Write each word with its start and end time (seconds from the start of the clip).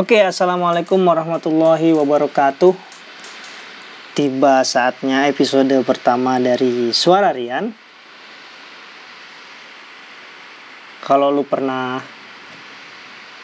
Oke, 0.00 0.16
assalamualaikum 0.16 0.96
warahmatullahi 0.96 1.92
wabarakatuh. 1.92 2.72
Tiba 4.16 4.64
saatnya 4.64 5.28
episode 5.28 5.76
pertama 5.84 6.40
dari 6.40 6.88
Suara 6.96 7.36
Rian. 7.36 7.68
Kalau 11.04 11.28
lu 11.28 11.44
pernah 11.44 12.00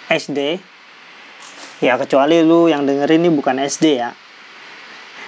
SD, 0.09 0.57
ya 1.85 2.01
kecuali 2.01 2.41
lu 2.41 2.73
yang 2.73 2.89
dengerin 2.89 3.29
ini 3.29 3.37
bukan 3.37 3.61
SD 3.61 4.01
ya. 4.01 4.17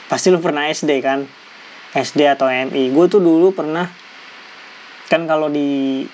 Pasti 0.09 0.33
lu 0.33 0.41
pernah 0.41 0.65
SD 0.73 1.05
kan? 1.05 1.29
SD 1.93 2.25
atau 2.25 2.49
MI. 2.49 2.89
Gue 2.89 3.05
tuh 3.05 3.21
dulu 3.21 3.53
pernah 3.53 3.85
kan 5.13 5.29
kalau 5.29 5.53
di 5.53 6.09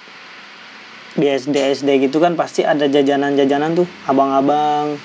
di 1.14 1.30
SD 1.30 1.56
SD 1.78 2.10
gitu 2.10 2.18
kan 2.18 2.34
pasti 2.34 2.66
ada 2.66 2.90
jajanan-jajanan 2.90 3.78
tuh. 3.78 3.86
Abang-abang 4.10 4.98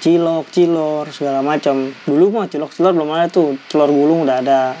cilok 0.00 0.48
cilor 0.52 1.08
segala 1.12 1.40
macam. 1.40 1.92
Dulu 2.04 2.24
mah 2.32 2.48
cilok 2.48 2.72
cilor 2.76 2.92
belum 2.92 3.10
ada 3.16 3.26
tuh. 3.28 3.56
Telur 3.68 3.88
gulung 3.88 4.28
udah 4.28 4.40
ada. 4.40 4.76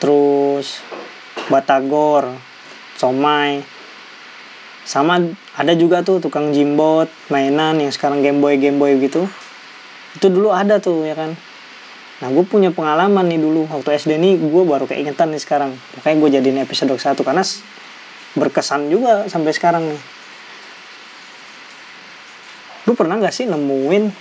Terus 0.00 0.80
batagor 1.48 2.32
somai. 3.00 3.64
Sama 4.86 5.18
ada 5.58 5.72
juga 5.74 6.04
tuh 6.04 6.22
tukang 6.22 6.54
jimbot 6.54 7.10
mainan 7.32 7.80
yang 7.80 7.90
sekarang 7.90 8.22
gameboy 8.22 8.60
gameboy 8.60 9.00
gitu. 9.00 9.26
Itu 10.16 10.32
dulu 10.32 10.52
ada 10.52 10.80
tuh 10.80 11.04
ya 11.04 11.16
kan. 11.16 11.36
Nah 12.16 12.28
gue 12.32 12.44
punya 12.48 12.72
pengalaman 12.72 13.28
nih 13.28 13.40
dulu. 13.40 13.68
Waktu 13.68 14.00
SD 14.00 14.16
nih 14.16 14.40
gue 14.40 14.62
baru 14.64 14.88
keingetan 14.88 15.32
nih 15.32 15.42
sekarang. 15.42 15.76
Makanya 16.00 16.16
gue 16.16 16.30
jadiin 16.40 16.58
episode 16.64 16.92
satu. 16.96 17.20
Karena 17.20 17.44
berkesan 18.36 18.92
juga 18.92 19.26
sampai 19.26 19.52
sekarang. 19.56 19.84
Nih 19.88 20.16
lu 22.86 22.94
pernah 22.94 23.18
gak 23.18 23.34
sih 23.34 23.50
nemuin 23.50 24.14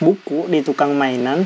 buku 0.00 0.48
di 0.48 0.64
tukang 0.64 0.96
mainan? 0.96 1.44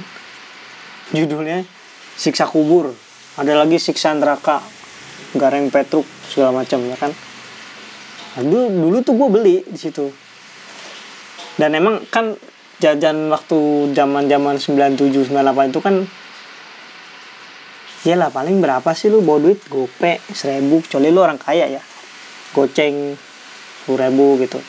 Judulnya 1.11 1.67
siksa 2.15 2.47
kubur. 2.47 2.95
Ada 3.37 3.59
lagi 3.59 3.77
siksa 3.77 4.15
neraka 4.15 4.63
gareng 5.37 5.69
petruk 5.69 6.07
segala 6.31 6.63
macam 6.63 6.81
ya 6.87 6.97
kan? 6.97 7.13
Nah, 8.39 8.43
dulu 8.47 8.67
dulu 8.71 8.97
tuh 9.03 9.15
gue 9.19 9.29
beli 9.29 9.57
di 9.67 9.79
situ. 9.79 10.09
Dan 11.59 11.75
emang 11.75 12.07
kan 12.09 12.39
jajan 12.79 13.33
waktu 13.33 13.91
zaman 13.93 14.29
zaman 14.31 14.57
97 14.61 15.33
98 15.33 15.73
itu 15.73 15.81
kan 15.83 16.05
ya 18.07 18.15
lah 18.15 18.31
paling 18.31 18.63
berapa 18.63 18.87
sih 18.95 19.11
lu 19.11 19.19
bawa 19.27 19.43
duit? 19.51 19.59
Gope 19.67 20.23
seribu. 20.31 20.79
Kecuali 20.87 21.11
lu 21.11 21.19
orang 21.19 21.43
kaya 21.43 21.67
ya. 21.67 21.83
Goceng 22.55 23.19
sepuluh 23.83 23.99
ribu 24.07 24.39
gitu. 24.47 24.63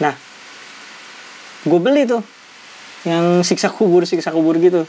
Nah 0.00 0.16
gue 1.68 1.80
beli 1.80 2.08
tuh. 2.08 2.24
Yang 3.04 3.44
siksa 3.52 3.68
kubur 3.68 4.08
siksa 4.08 4.32
kubur 4.32 4.56
gitu. 4.56 4.88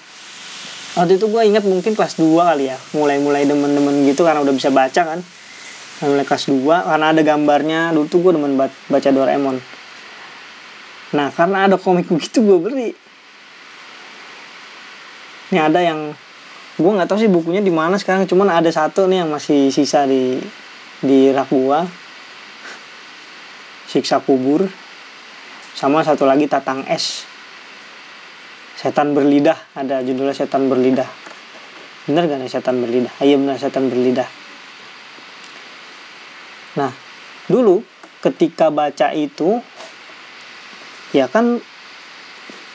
Waktu 0.97 1.20
itu 1.20 1.28
gue 1.30 1.42
ingat 1.45 1.64
mungkin 1.67 1.94
kelas 1.94 2.17
2 2.17 2.25
kali 2.40 2.72
ya. 2.72 2.78
Mulai 2.95 3.22
mulai 3.22 3.44
demen-demen 3.45 4.08
gitu 4.09 4.23
karena 4.23 4.42
udah 4.42 4.56
bisa 4.56 4.72
baca 4.73 5.02
kan. 5.03 5.20
Mulai 6.02 6.25
kelas 6.25 6.50
2 6.50 6.64
karena 6.66 7.06
ada 7.12 7.22
gambarnya. 7.22 7.92
Dulu 7.92 8.08
tuh 8.08 8.20
gue 8.23 8.31
demen 8.40 8.56
baca 8.64 9.09
Doraemon. 9.12 9.59
Nah 11.14 11.28
karena 11.36 11.67
ada 11.67 11.75
komik 11.78 12.09
begitu 12.09 12.42
gue 12.42 12.58
beli. 12.58 12.90
Ini 15.50 15.59
ada 15.66 15.81
yang 15.81 16.14
gue 16.80 16.91
nggak 16.95 17.11
tahu 17.11 17.19
sih 17.19 17.27
bukunya 17.27 17.59
di 17.59 17.75
mana 17.75 17.99
sekarang 17.99 18.23
cuman 18.23 18.47
ada 18.55 18.72
satu 18.72 19.03
nih 19.11 19.27
yang 19.27 19.30
masih 19.35 19.67
sisa 19.67 20.08
di 20.08 20.39
di 21.03 21.31
rak 21.31 21.52
gua. 21.52 21.83
Siksa 23.89 24.22
kubur 24.22 24.69
sama 25.75 26.05
satu 26.05 26.23
lagi 26.23 26.45
tatang 26.47 26.85
es. 26.88 27.25
Setan 28.80 29.11
berlidah 29.11 29.57
ada 29.75 30.00
judulnya 30.00 30.31
setan 30.31 30.72
berlidah. 30.72 31.09
Bener 32.07 32.31
gak 32.31 32.39
nih 32.39 32.47
setan 32.47 32.79
berlidah? 32.79 33.11
Ayo 33.19 33.35
ah, 33.35 33.40
bener 33.44 33.57
setan 33.59 33.91
berlidah. 33.91 34.29
Nah 36.79 36.96
dulu 37.50 37.84
ketika 38.23 38.69
baca 38.69 39.11
itu 39.11 39.59
ya 41.11 41.25
kan 41.25 41.59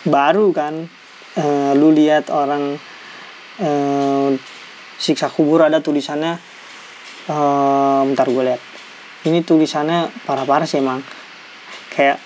baru 0.04 0.50
kan 0.50 0.91
e, 1.38 1.44
lu 1.78 1.94
lihat 1.94 2.28
orang 2.28 2.76
eh, 3.60 4.28
siksa 4.98 5.31
kubur 5.31 5.62
ada 5.66 5.82
tulisannya. 5.82 6.38
Eh, 7.28 8.00
bentar 8.09 8.26
gue 8.26 8.44
lihat. 8.44 8.62
Ini 9.25 9.41
tulisannya 9.41 10.12
parah-parah 10.28 10.69
sih 10.69 10.84
emang 10.84 11.00
kayak 11.94 12.20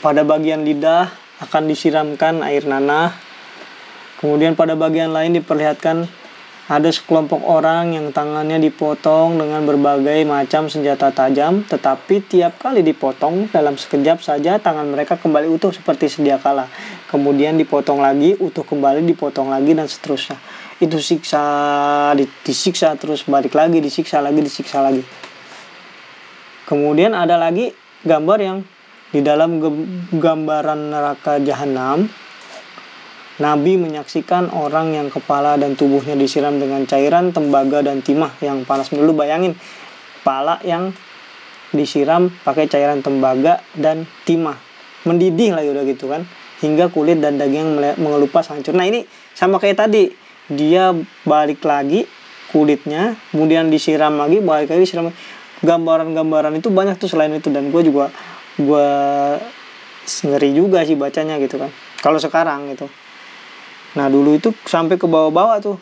pada 0.00 0.22
bagian 0.22 0.62
lidah 0.62 1.12
akan 1.42 1.68
disiramkan 1.68 2.40
air 2.46 2.64
nanah. 2.64 3.12
Kemudian 4.16 4.56
pada 4.56 4.72
bagian 4.72 5.12
lain 5.12 5.36
diperlihatkan 5.36 6.08
ada 6.66 6.90
sekelompok 6.90 7.46
orang 7.46 7.94
yang 7.94 8.10
tangannya 8.10 8.58
dipotong 8.58 9.38
dengan 9.38 9.62
berbagai 9.62 10.26
macam 10.26 10.66
senjata 10.66 11.14
tajam, 11.14 11.62
tetapi 11.62 12.26
tiap 12.26 12.58
kali 12.58 12.82
dipotong 12.82 13.46
dalam 13.54 13.78
sekejap 13.78 14.18
saja 14.18 14.58
tangan 14.58 14.90
mereka 14.90 15.14
kembali 15.14 15.46
utuh 15.46 15.70
seperti 15.70 16.10
sedia 16.10 16.42
kala. 16.42 16.66
Kemudian 17.06 17.54
dipotong 17.54 18.02
lagi, 18.02 18.34
utuh 18.42 18.66
kembali, 18.66 19.06
dipotong 19.06 19.46
lagi 19.46 19.78
dan 19.78 19.86
seterusnya. 19.86 20.42
Itu 20.82 20.98
siksa, 20.98 21.46
disiksa 22.42 22.98
terus 22.98 23.22
balik 23.30 23.54
lagi, 23.54 23.78
disiksa 23.78 24.18
lagi, 24.18 24.42
disiksa 24.42 24.82
lagi. 24.82 25.06
Kemudian 26.66 27.14
ada 27.14 27.38
lagi 27.38 27.70
gambar 28.02 28.38
yang 28.42 28.58
di 29.14 29.22
dalam 29.22 29.62
gambaran 30.10 30.90
neraka 30.90 31.38
jahanam 31.38 32.10
Nabi 33.36 33.76
menyaksikan 33.76 34.48
orang 34.48 34.96
yang 34.96 35.12
kepala 35.12 35.60
dan 35.60 35.76
tubuhnya 35.76 36.16
disiram 36.16 36.56
dengan 36.56 36.88
cairan, 36.88 37.36
tembaga, 37.36 37.84
dan 37.84 38.00
timah 38.00 38.32
yang 38.40 38.64
panas. 38.64 38.88
Dulu 38.88 39.12
bayangin, 39.12 39.52
kepala 40.20 40.56
yang 40.64 40.96
disiram 41.76 42.32
pakai 42.48 42.64
cairan 42.64 43.04
tembaga 43.04 43.60
dan 43.76 44.08
timah. 44.24 44.56
Mendidih 45.04 45.52
lah 45.52 45.60
udah 45.68 45.84
gitu 45.84 46.08
kan. 46.08 46.24
Hingga 46.64 46.88
kulit 46.88 47.20
dan 47.20 47.36
daging 47.36 47.76
mengelupas 48.00 48.48
hancur. 48.48 48.72
Nah 48.72 48.88
ini 48.88 49.04
sama 49.36 49.60
kayak 49.60 49.84
tadi. 49.84 50.08
Dia 50.46 50.94
balik 51.26 51.60
lagi 51.66 52.06
kulitnya, 52.54 53.18
kemudian 53.34 53.68
disiram 53.68 54.14
lagi, 54.16 54.40
balik 54.40 54.72
lagi 54.72 54.86
disiram 54.86 55.10
Gambaran-gambaran 55.56 56.52
itu 56.60 56.68
banyak 56.68 56.96
tuh 56.96 57.10
selain 57.10 57.32
itu. 57.36 57.52
Dan 57.52 57.68
gue 57.68 57.82
juga, 57.84 58.08
gue 58.56 58.88
ngeri 60.24 60.50
juga 60.56 60.86
sih 60.88 60.96
bacanya 60.96 61.36
gitu 61.36 61.60
kan. 61.60 61.68
Kalau 62.00 62.16
sekarang 62.16 62.72
gitu 62.72 62.88
nah 63.96 64.06
dulu 64.12 64.36
itu 64.36 64.52
sampai 64.68 65.00
ke 65.00 65.08
bawah-bawah 65.08 65.58
tuh. 65.58 65.78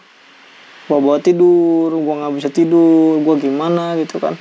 Bawa-bawa 0.86 1.18
tidur 1.18 1.90
gue 1.90 2.14
nggak 2.14 2.34
bisa 2.38 2.48
tidur 2.48 3.18
gue 3.20 3.34
gimana 3.42 3.98
gitu 3.98 4.22
kan. 4.22 4.38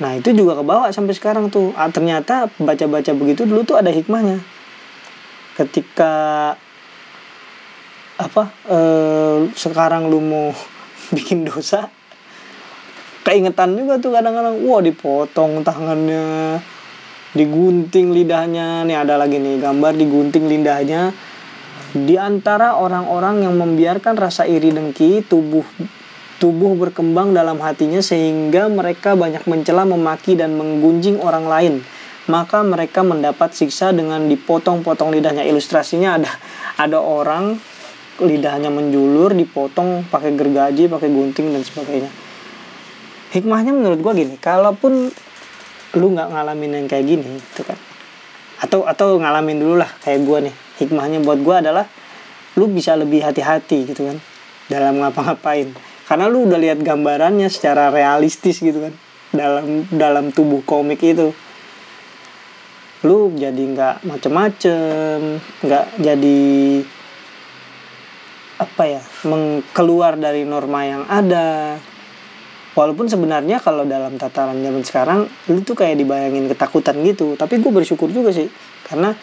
Nah 0.00 0.16
itu 0.16 0.32
juga 0.32 0.56
ke 0.56 0.64
bawah 0.64 0.88
sampai 0.88 1.12
sekarang 1.12 1.52
tuh. 1.52 1.76
Ah, 1.76 1.92
ternyata 1.92 2.48
baca-baca 2.56 3.12
begitu 3.12 3.44
dulu 3.44 3.62
tuh 3.62 3.76
ada 3.76 3.92
hikmahnya. 3.92 4.40
Ketika 5.60 6.12
apa 8.20 8.42
eh, 8.68 9.38
sekarang 9.52 10.08
lu 10.08 10.20
mau 10.20 10.52
bikin 11.16 11.44
dosa 11.44 11.92
keingetan 13.24 13.76
juga 13.76 14.00
tuh 14.00 14.12
kadang-kadang 14.16 14.64
wah 14.64 14.80
dipotong 14.80 15.60
tangannya 15.60 16.56
digunting 17.34 18.10
lidahnya. 18.10 18.82
Nih 18.86 18.96
ada 18.98 19.14
lagi 19.20 19.38
nih 19.38 19.62
gambar 19.62 19.92
digunting 19.94 20.50
lidahnya. 20.50 21.14
Di 21.90 22.14
antara 22.14 22.78
orang-orang 22.78 23.42
yang 23.42 23.58
membiarkan 23.58 24.14
rasa 24.14 24.46
iri 24.46 24.70
dengki 24.70 25.26
tubuh 25.26 25.66
tubuh 26.40 26.72
berkembang 26.72 27.36
dalam 27.36 27.60
hatinya 27.60 28.00
sehingga 28.00 28.70
mereka 28.72 29.12
banyak 29.12 29.44
mencela 29.44 29.84
memaki 29.84 30.38
dan 30.38 30.56
menggunjing 30.56 31.20
orang 31.20 31.44
lain. 31.50 31.74
Maka 32.30 32.62
mereka 32.62 33.02
mendapat 33.02 33.52
siksa 33.58 33.90
dengan 33.90 34.30
dipotong-potong 34.30 35.10
lidahnya. 35.10 35.42
Ilustrasinya 35.42 36.16
ada 36.16 36.30
ada 36.78 36.98
orang 37.02 37.58
lidahnya 38.20 38.68
menjulur 38.68 39.32
dipotong 39.32 40.06
pakai 40.08 40.36
gergaji 40.36 40.86
pakai 40.86 41.08
gunting 41.10 41.50
dan 41.50 41.62
sebagainya. 41.64 42.10
Hikmahnya 43.30 43.72
menurut 43.74 43.98
gua 44.02 44.12
gini 44.14 44.36
kalaupun 44.38 45.10
lu 45.98 46.14
nggak 46.14 46.30
ngalamin 46.30 46.70
yang 46.82 46.86
kayak 46.86 47.06
gini 47.06 47.40
gitu 47.40 47.66
kan. 47.66 47.78
Atau 48.60 48.84
atau 48.86 49.16
ngalamin 49.18 49.58
dulu 49.58 49.80
lah 49.80 49.90
kayak 50.04 50.20
gue 50.22 50.38
nih. 50.50 50.54
Hikmahnya 50.84 51.18
buat 51.24 51.40
gue 51.42 51.56
adalah 51.56 51.86
lu 52.54 52.70
bisa 52.70 52.94
lebih 52.94 53.24
hati-hati 53.24 53.88
gitu 53.90 54.06
kan. 54.06 54.18
Dalam 54.70 55.02
ngapa-ngapain. 55.02 55.74
Karena 56.06 56.26
lu 56.26 56.46
udah 56.46 56.58
lihat 56.58 56.82
gambarannya 56.82 57.50
secara 57.50 57.90
realistis 57.90 58.62
gitu 58.62 58.90
kan. 58.90 58.94
Dalam 59.30 59.86
dalam 59.90 60.30
tubuh 60.30 60.62
komik 60.62 61.02
itu. 61.02 61.34
Lu 63.00 63.32
jadi 63.32 63.58
nggak 63.58 64.04
macem-macem 64.04 65.40
nggak 65.64 65.86
jadi 66.04 66.40
apa 68.60 68.84
ya 68.84 69.00
mengkeluar 69.24 70.20
dari 70.20 70.44
norma 70.44 70.84
yang 70.84 71.08
ada 71.08 71.80
walaupun 72.74 73.10
sebenarnya 73.10 73.58
kalau 73.58 73.82
dalam 73.82 74.14
tataran 74.14 74.58
zaman 74.62 74.82
sekarang 74.86 75.20
lu 75.50 75.60
tuh 75.66 75.74
kayak 75.74 75.98
dibayangin 75.98 76.46
ketakutan 76.46 76.98
gitu. 77.02 77.34
Tapi 77.34 77.58
gue 77.58 77.72
bersyukur 77.72 78.10
juga 78.10 78.30
sih 78.30 78.46
karena 78.86 79.14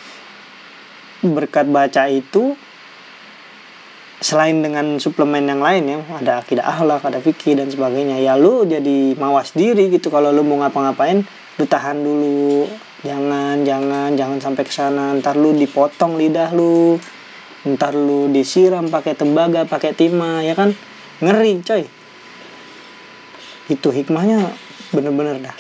berkat 1.24 1.66
baca 1.72 2.08
itu 2.12 2.54
selain 4.18 4.66
dengan 4.66 4.98
suplemen 4.98 5.46
yang 5.46 5.62
lain 5.62 5.84
ya 5.86 5.98
ada 6.18 6.32
akidah 6.42 6.66
akhlak 6.66 7.06
ada 7.06 7.22
fikih 7.22 7.54
dan 7.54 7.70
sebagainya 7.70 8.18
ya 8.18 8.34
lu 8.34 8.66
jadi 8.66 9.16
mawas 9.16 9.54
diri 9.56 9.94
gitu. 9.94 10.12
Kalau 10.12 10.34
lu 10.34 10.44
mau 10.44 10.60
ngapa-ngapain 10.64 11.24
lu 11.58 11.66
tahan 11.66 12.04
dulu. 12.04 12.68
Jangan 13.06 13.62
jangan 13.62 14.18
jangan 14.18 14.40
sampai 14.42 14.64
ke 14.66 14.74
sana. 14.74 15.14
Ntar 15.16 15.38
lu 15.38 15.54
dipotong 15.54 16.18
lidah 16.18 16.52
lu. 16.52 16.98
Ntar 17.64 17.94
lu 17.94 18.28
disiram 18.34 18.90
pakai 18.90 19.14
tembaga 19.14 19.64
pakai 19.64 19.94
timah 19.94 20.42
ya 20.44 20.58
kan? 20.58 20.74
Ngeri 21.22 21.62
coy 21.66 21.97
itu 23.68 23.88
hikmahnya 23.92 24.52
bener-bener 24.96 25.44
dah. 25.44 25.58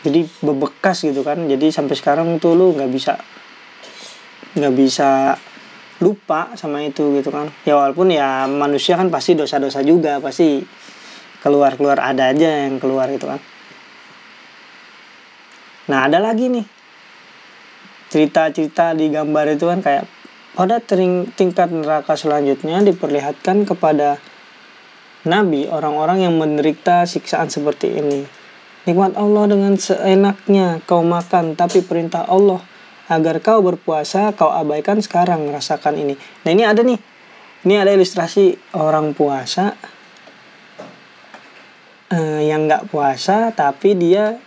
Jadi 0.00 0.24
bebekas 0.40 1.04
gitu 1.04 1.20
kan. 1.20 1.44
Jadi 1.44 1.68
sampai 1.68 1.96
sekarang 1.96 2.40
tuh 2.40 2.56
lu 2.56 2.72
nggak 2.72 2.88
bisa 2.88 3.20
nggak 4.56 4.74
bisa 4.74 5.36
lupa 6.00 6.56
sama 6.56 6.80
itu 6.80 7.20
gitu 7.20 7.28
kan. 7.28 7.52
Ya 7.68 7.76
walaupun 7.76 8.08
ya 8.08 8.48
manusia 8.48 8.96
kan 8.96 9.12
pasti 9.12 9.36
dosa-dosa 9.36 9.84
juga 9.84 10.16
pasti 10.24 10.64
keluar-keluar 11.44 12.00
ada 12.00 12.32
aja 12.32 12.68
yang 12.68 12.80
keluar 12.80 13.12
gitu 13.12 13.28
kan. 13.28 13.40
Nah 15.92 16.08
ada 16.08 16.16
lagi 16.16 16.48
nih. 16.48 16.64
Cerita-cerita 18.10 18.96
di 18.96 19.12
gambar 19.12 19.54
itu 19.54 19.68
kan 19.68 19.84
kayak 19.84 20.04
pada 20.56 20.82
tingkat 21.36 21.68
neraka 21.70 22.18
selanjutnya 22.18 22.82
diperlihatkan 22.82 23.68
kepada 23.68 24.18
nabi 25.28 25.68
orang-orang 25.68 26.24
yang 26.24 26.34
menderita 26.40 27.04
siksaan 27.04 27.52
seperti 27.52 28.00
ini. 28.00 28.24
Nikmat 28.88 29.12
Allah 29.20 29.44
dengan 29.44 29.76
seenaknya 29.76 30.80
kau 30.88 31.04
makan 31.04 31.52
tapi 31.52 31.84
perintah 31.84 32.24
Allah 32.24 32.64
agar 33.12 33.44
kau 33.44 33.60
berpuasa 33.60 34.32
kau 34.32 34.48
abaikan 34.48 35.04
sekarang. 35.04 35.44
Rasakan 35.52 36.00
ini. 36.00 36.14
Nah 36.46 36.50
ini 36.50 36.64
ada 36.64 36.80
nih. 36.80 36.96
Ini 37.60 37.74
ada 37.76 37.92
ilustrasi 37.92 38.72
orang 38.72 39.12
puasa 39.12 39.76
eh, 42.08 42.48
yang 42.48 42.64
nggak 42.64 42.88
puasa 42.88 43.52
tapi 43.52 43.92
dia 44.00 44.40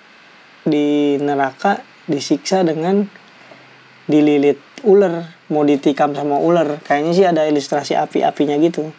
di 0.65 1.21
neraka 1.21 1.85
disiksa 2.09 2.65
dengan 2.65 3.05
dililit 4.09 4.57
ular 4.81 5.29
mau 5.53 5.61
ditikam 5.61 6.17
sama 6.17 6.41
ular. 6.41 6.81
Kayaknya 6.81 7.11
sih 7.13 7.25
ada 7.29 7.45
ilustrasi 7.45 7.93
api-apinya 7.93 8.57
gitu 8.57 8.89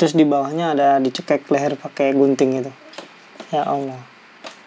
terus 0.00 0.16
di 0.16 0.24
bawahnya 0.24 0.72
ada 0.72 0.88
dicekek 0.96 1.52
leher 1.52 1.76
pakai 1.76 2.16
gunting 2.16 2.56
gitu 2.56 2.72
ya 3.52 3.68
Allah. 3.68 4.00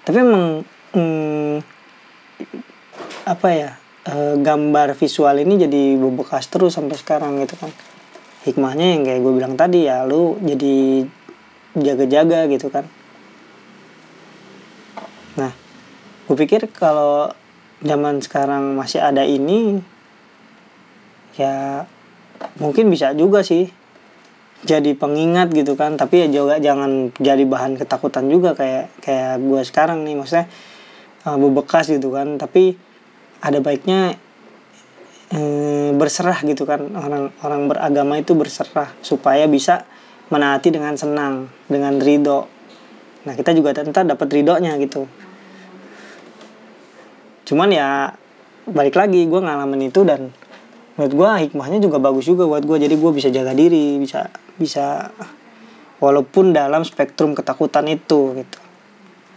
Tapi 0.06 0.18
emang 0.22 0.62
hmm, 0.94 1.58
apa 3.26 3.48
ya 3.50 3.72
e, 4.06 4.38
gambar 4.38 4.94
visual 4.94 5.34
ini 5.42 5.58
jadi 5.58 5.98
bebekas 5.98 6.54
terus 6.54 6.78
sampai 6.78 7.02
sekarang 7.02 7.42
gitu 7.42 7.58
kan. 7.58 7.74
Hikmahnya 8.46 8.94
yang 8.94 9.02
kayak 9.10 9.22
gue 9.26 9.34
bilang 9.34 9.58
tadi 9.58 9.90
ya 9.90 10.06
lu 10.06 10.38
jadi 10.38 11.08
jaga-jaga 11.82 12.46
gitu 12.54 12.70
kan. 12.70 12.86
Nah 15.42 15.50
gue 16.30 16.36
pikir 16.38 16.70
kalau 16.70 17.34
zaman 17.82 18.22
sekarang 18.22 18.78
masih 18.78 19.02
ada 19.02 19.26
ini 19.26 19.82
ya 21.34 21.90
mungkin 22.62 22.94
bisa 22.94 23.18
juga 23.18 23.42
sih 23.42 23.74
jadi 24.64 24.92
pengingat 24.96 25.52
gitu 25.52 25.76
kan. 25.76 26.00
Tapi 26.00 26.26
ya 26.26 26.28
juga 26.32 26.56
jangan 26.60 27.12
jadi 27.20 27.44
bahan 27.44 27.76
ketakutan 27.80 28.28
juga 28.32 28.56
kayak 28.56 28.92
kayak 29.04 29.40
gue 29.44 29.62
sekarang 29.64 30.08
nih. 30.08 30.16
Maksudnya 30.18 30.48
uh, 31.28 31.38
bebekas 31.38 31.92
gitu 31.92 32.12
kan. 32.16 32.40
Tapi 32.40 32.76
ada 33.44 33.60
baiknya 33.60 34.16
e, 35.28 35.40
berserah 35.92 36.40
gitu 36.48 36.64
kan. 36.64 36.80
Orang 36.96 37.36
orang 37.44 37.62
beragama 37.68 38.16
itu 38.16 38.32
berserah 38.40 38.88
supaya 39.04 39.44
bisa 39.52 39.84
menaati 40.32 40.72
dengan 40.72 40.96
senang 40.96 41.52
dengan 41.68 42.00
ridho. 42.00 42.48
Nah 43.28 43.34
kita 43.36 43.52
juga 43.52 43.76
tentu 43.76 43.92
dapat 43.92 44.28
ridhonya 44.32 44.80
gitu. 44.80 45.12
Cuman 47.44 47.70
ya 47.76 48.16
balik 48.64 48.96
lagi 48.96 49.28
gue 49.28 49.42
ngalamin 49.44 49.92
itu 49.92 50.08
dan 50.08 50.32
menurut 50.94 51.14
gue 51.14 51.30
hikmahnya 51.50 51.82
juga 51.82 51.98
bagus 51.98 52.30
juga 52.30 52.46
buat 52.46 52.62
gue 52.62 52.78
jadi 52.78 52.94
gue 52.94 53.12
bisa 53.14 53.34
jaga 53.34 53.58
diri 53.58 53.98
bisa 53.98 54.30
bisa 54.62 55.10
walaupun 55.98 56.54
dalam 56.54 56.84
spektrum 56.84 57.34
ketakutan 57.34 57.88
itu 57.88 58.36
gitu. 58.38 58.60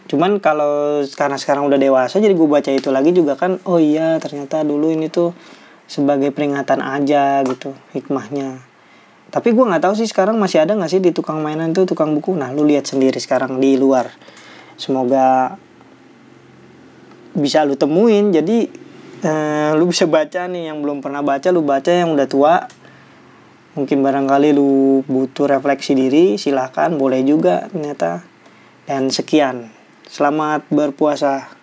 Cuman 0.06 0.38
kalau 0.38 1.03
karena 1.19 1.38
sekarang 1.38 1.67
udah 1.67 1.79
dewasa 1.79 2.19
jadi 2.19 2.35
gue 2.35 2.49
baca 2.50 2.70
itu 2.70 2.91
lagi 2.91 3.11
juga 3.11 3.35
kan 3.35 3.58
oh 3.67 3.79
iya 3.79 4.19
ternyata 4.23 4.62
dulu 4.62 4.91
ini 4.91 5.11
tuh 5.11 5.35
sebagai 5.87 6.35
peringatan 6.35 6.82
aja 6.82 7.43
gitu 7.47 7.75
hikmahnya. 7.94 8.62
Tapi 9.31 9.49
gue 9.50 9.64
nggak 9.67 9.82
tahu 9.82 9.94
sih 9.99 10.06
sekarang 10.06 10.38
masih 10.38 10.62
ada 10.62 10.75
nggak 10.75 10.91
sih 10.91 11.00
di 11.03 11.11
tukang 11.11 11.43
mainan 11.43 11.75
tuh 11.75 11.87
tukang 11.87 12.14
buku? 12.14 12.35
Nah 12.35 12.55
lu 12.55 12.62
lihat 12.67 12.87
sendiri 12.87 13.19
sekarang 13.19 13.58
di 13.58 13.75
luar. 13.75 14.11
Semoga 14.79 15.58
bisa 17.35 17.67
lu 17.67 17.75
temuin. 17.75 18.31
Jadi 18.31 18.86
eh, 19.26 19.70
lu 19.75 19.90
bisa 19.90 20.06
baca 20.06 20.46
nih 20.46 20.70
yang 20.70 20.78
belum 20.87 21.02
pernah 21.02 21.26
baca 21.26 21.50
lu 21.50 21.67
baca 21.67 21.90
yang 21.90 22.14
udah 22.14 22.28
tua. 22.31 22.55
Mungkin 23.75 24.00
barangkali 24.00 24.56
lu 24.56 25.02
butuh 25.05 25.50
refleksi 25.50 25.93
diri 25.93 26.38
silahkan 26.38 26.94
boleh 26.94 27.26
juga 27.26 27.67
ternyata. 27.69 28.23
Dan 28.87 29.11
sekian. 29.11 29.75
Selamat 30.06 30.62
berpuasa. 30.70 31.56